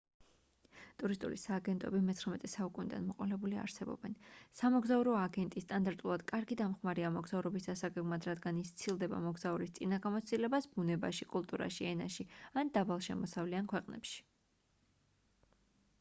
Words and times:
ტურისტული 1.01 1.35
სააგენტოები 1.39 1.99
xix 2.21 2.51
საუკუნიდან 2.53 3.03
მოყოლებული 3.09 3.57
არსებობენ 3.63 4.15
სამოგზაურო 4.61 5.11
აგენტი 5.25 5.61
სტანდარტულად 5.65 6.23
კარგი 6.31 6.57
დამხმარეა 6.63 7.11
მოგზაურობის 7.19 7.69
დასაგეგმად 7.71 8.27
რადგან 8.31 8.61
ის 8.65 8.71
სცილდება 8.73 9.19
მოგზაურის 9.29 9.73
წინა 9.79 9.99
გამოცდილებას 10.07 10.69
ბუნებაში 10.77 11.27
კულტურაში 11.35 11.87
ენაში 11.91 12.27
ან 12.63 12.73
დაბალშემოსავლიან 12.79 13.69
ქვეყნებში 13.75 14.17